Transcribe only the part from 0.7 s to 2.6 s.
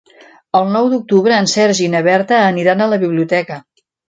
nou d'octubre en Sergi i na Berta